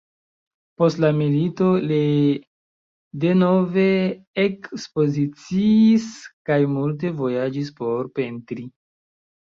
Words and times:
Post 0.81 1.01
la 1.03 1.11
milito 1.17 1.67
le 1.91 1.99
denove 3.27 3.85
ekspoziciis 4.47 6.11
kaj 6.51 6.61
multe 6.77 7.17
vojaĝis 7.25 7.75
por 7.81 8.15
pentri. 8.21 8.71